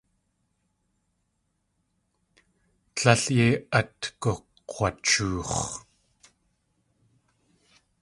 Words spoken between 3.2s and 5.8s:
yei at gug̲wachoox̲.